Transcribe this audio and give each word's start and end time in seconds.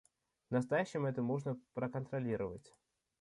В 0.49 0.53
настоящем 0.53 1.05
это 1.05 1.21
можно 1.21 1.59
проконтролировать 1.75 2.73